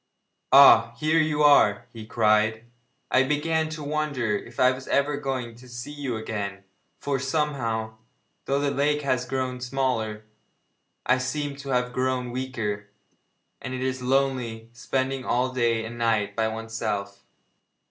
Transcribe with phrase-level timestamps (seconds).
[0.51, 0.95] 'Ah!
[0.97, 2.63] here you are,' he cried;
[3.11, 6.63] 'I began to wonder if I was ever going to see you again,
[6.97, 7.99] for, somehow,
[8.45, 10.23] though the lake has grown smaller,
[11.05, 12.87] I seem to have grown weaker,
[13.61, 17.23] and it is lonely spending all day and night by oneself!'